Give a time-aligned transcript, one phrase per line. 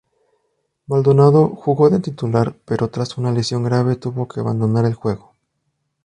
[0.87, 5.35] Maldonado jugó de titular, pero tras una lesión grave, tuvo que abandonar el juego.